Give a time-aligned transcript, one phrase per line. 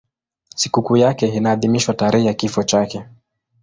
[0.55, 3.03] Sikukuu yake inaadhimishwa tarehe ya kifo chake.